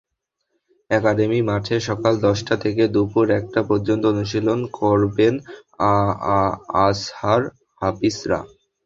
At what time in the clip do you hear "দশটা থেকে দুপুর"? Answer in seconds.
2.21-3.25